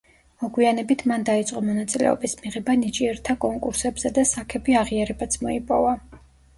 მოგვიანებით 0.43 1.03
მან 1.11 1.25
დაიწყო 1.29 1.61
მონაწილეობის 1.67 2.35
მიღება 2.41 2.77
ნიჭიერთა 2.87 3.39
კონკურსებზე 3.47 4.15
და 4.19 4.27
საქები 4.35 4.81
აღიარებაც 4.85 5.43
მოიპოვა. 5.49 5.99